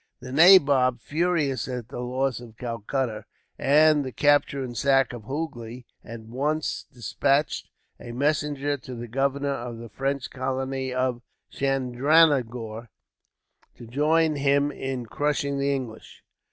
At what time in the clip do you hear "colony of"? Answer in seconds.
10.31-11.21